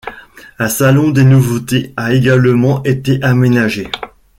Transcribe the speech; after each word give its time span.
Un 0.57 0.67
salon 0.67 1.11
des 1.11 1.23
nouveautés 1.23 1.93
a 1.95 2.11
également 2.15 2.81
été 2.85 3.21
aménagé. 3.21 3.87